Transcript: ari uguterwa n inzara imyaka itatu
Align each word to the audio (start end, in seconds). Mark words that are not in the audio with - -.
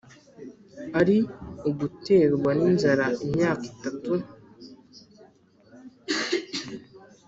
ari 0.99 1.17
uguterwa 1.69 2.51
n 2.59 2.61
inzara 2.69 3.05
imyaka 3.25 3.63
itatu 3.71 4.11